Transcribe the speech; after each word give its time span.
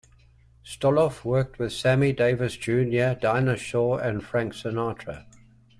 Stoloff 0.65 1.23
worked 1.23 1.59
with 1.59 1.71
Sammy 1.71 2.11
Davis 2.11 2.57
Junior 2.57 3.13
Dinah 3.13 3.57
Shore 3.57 4.01
and 4.01 4.23
Frank 4.25 4.53
Sinatra. 4.53 5.27